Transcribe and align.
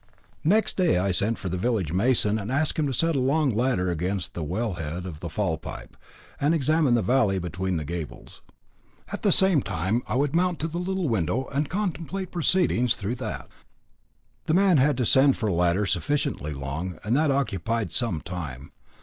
Next 0.43 0.77
day 0.77 0.97
I 0.97 1.11
sent 1.11 1.37
for 1.37 1.47
the 1.47 1.59
village 1.59 1.93
mason 1.93 2.39
and 2.39 2.51
asked 2.51 2.79
him 2.79 2.87
to 2.87 2.91
set 2.91 3.15
a 3.15 3.19
long 3.19 3.51
ladder 3.51 3.91
against 3.91 4.33
the 4.33 4.43
well 4.43 4.73
head 4.73 5.05
of 5.05 5.19
the 5.19 5.29
fall 5.29 5.59
pipe, 5.59 5.95
and 6.39 6.55
examine 6.55 6.95
the 6.95 7.03
valley 7.03 7.37
between 7.37 7.75
the 7.75 7.85
gables. 7.85 8.41
At 9.13 9.21
the 9.21 9.31
same 9.31 9.61
time 9.61 10.01
I 10.07 10.15
would 10.15 10.35
mount 10.35 10.57
to 10.61 10.67
the 10.67 10.79
little 10.79 11.07
window 11.07 11.45
and 11.53 11.69
contemplate 11.69 12.31
proceedings 12.31 12.95
through 12.95 13.17
that. 13.17 13.47
The 14.45 14.55
man 14.55 14.77
had 14.77 14.97
to 14.97 15.05
send 15.05 15.37
for 15.37 15.45
a 15.49 15.53
ladder 15.53 15.85
sufficiently 15.85 16.51
long, 16.55 16.97
and 17.03 17.15
that 17.15 17.29
occupied 17.29 17.91
some 17.91 18.21
time. 18.21 18.71